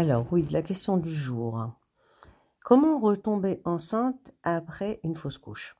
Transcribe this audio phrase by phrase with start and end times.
[0.00, 1.72] Alors oui, la question du jour.
[2.60, 5.76] Comment retomber enceinte après une fausse couche?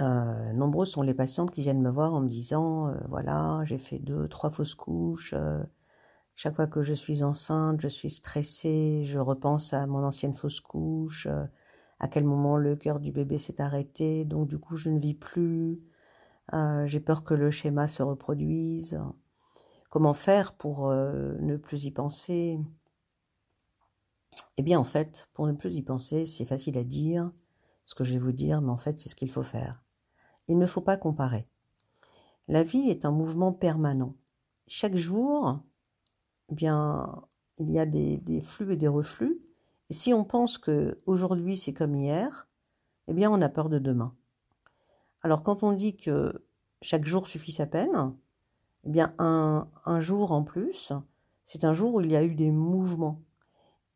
[0.00, 3.76] Euh, Nombreux sont les patientes qui viennent me voir en me disant, euh, voilà, j'ai
[3.76, 5.34] fait deux, trois fausses couches.
[5.36, 5.62] euh,
[6.34, 10.60] chaque fois que je suis enceinte, je suis stressée, je repense à mon ancienne fausse
[10.60, 11.44] couche, euh,
[12.00, 15.12] à quel moment le cœur du bébé s'est arrêté, donc du coup je ne vis
[15.12, 15.82] plus.
[16.86, 18.98] j'ai peur que le schéma se reproduise.
[19.92, 22.58] Comment faire pour euh, ne plus y penser?
[24.56, 27.30] Eh bien, en fait, pour ne plus y penser, c'est facile à dire,
[27.84, 29.84] ce que je vais vous dire, mais en fait, c'est ce qu'il faut faire.
[30.48, 31.46] Il ne faut pas comparer.
[32.48, 34.14] La vie est un mouvement permanent.
[34.66, 35.60] Chaque jour,
[36.48, 37.22] eh bien,
[37.58, 39.42] il y a des, flux et des reflux.
[39.90, 42.48] Et si on pense que aujourd'hui c'est comme hier,
[43.08, 44.16] eh bien, on a peur de demain.
[45.20, 46.46] Alors, quand on dit que
[46.80, 48.16] chaque jour suffit sa peine,
[48.84, 50.92] eh bien, un, jour en plus,
[51.44, 53.20] c'est un jour où il y a eu des mouvements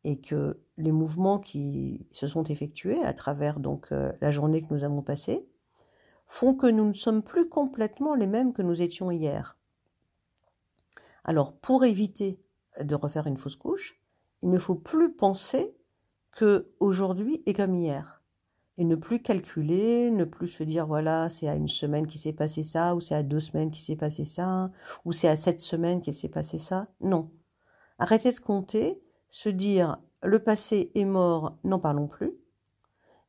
[0.04, 4.72] et que les mouvements qui se sont effectués à travers donc euh, la journée que
[4.72, 5.48] nous avons passée
[6.26, 9.58] font que nous ne sommes plus complètement les mêmes que nous étions hier.
[11.24, 12.40] Alors, pour éviter
[12.80, 14.00] de refaire une fausse couche,
[14.42, 15.76] il ne faut plus penser
[16.30, 18.22] que aujourd'hui est comme hier
[18.78, 22.32] et ne plus calculer, ne plus se dire voilà, c'est à une semaine qui s'est
[22.32, 24.70] passé ça, ou c'est à deux semaines qui s'est passé ça,
[25.04, 26.88] ou c'est à sept semaines qu'il s'est passé ça.
[27.00, 27.30] Non.
[27.98, 32.32] Arrêtez de compter, se dire le passé est mort, n'en parlons plus.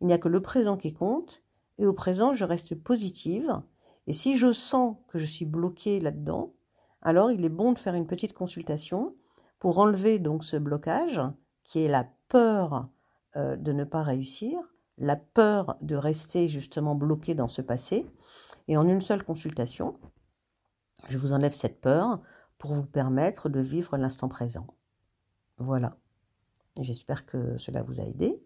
[0.01, 1.43] Il n'y a que le présent qui compte,
[1.77, 3.61] et au présent, je reste positive.
[4.07, 6.53] Et si je sens que je suis bloquée là-dedans,
[7.01, 9.15] alors il est bon de faire une petite consultation
[9.59, 11.21] pour enlever donc ce blocage,
[11.63, 12.89] qui est la peur
[13.35, 14.59] euh, de ne pas réussir,
[14.97, 18.05] la peur de rester justement bloqué dans ce passé.
[18.67, 19.97] Et en une seule consultation,
[21.09, 22.21] je vous enlève cette peur
[22.57, 24.67] pour vous permettre de vivre l'instant présent.
[25.57, 25.97] Voilà.
[26.79, 28.41] J'espère que cela vous a aidé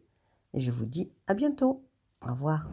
[0.54, 1.86] et je vous dis à bientôt.
[2.26, 2.70] Au revoir.